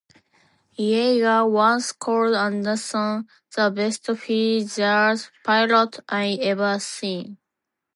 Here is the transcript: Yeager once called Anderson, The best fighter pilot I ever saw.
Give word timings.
Yeager 0.79 1.47
once 1.47 1.91
called 1.91 2.33
Anderson, 2.33 3.27
The 3.55 3.69
best 3.69 4.07
fighter 4.07 5.29
pilot 5.45 5.99
I 6.09 6.39
ever 6.41 6.79
saw. 6.79 7.21